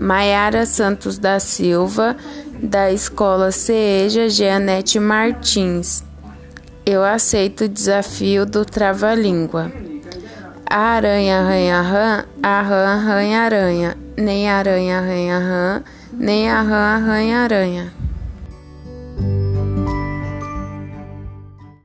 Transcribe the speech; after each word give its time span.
Maiara 0.00 0.64
Santos 0.64 1.18
da 1.18 1.40
Silva, 1.40 2.16
da 2.62 2.92
Escola 2.92 3.50
CEJA 3.50 4.28
Jeanette 4.28 5.00
Martins. 5.00 6.04
Eu 6.86 7.02
aceito 7.02 7.64
o 7.64 7.68
desafio 7.68 8.46
do 8.46 8.64
trava-língua. 8.64 9.72
A 10.70 10.78
aranha 10.78 11.40
arranha 11.40 11.80
rã, 11.82 12.24
a 12.40 12.62
rã 12.62 12.86
arranha 12.94 13.40
aranha. 13.40 13.96
Nem 14.16 14.48
aranha 14.48 14.98
arranha 14.98 15.38
rã, 15.38 15.82
nem 16.12 16.48
a 16.48 16.62
rã 16.62 16.76
arranha 16.76 17.38
aranha. 17.40 17.92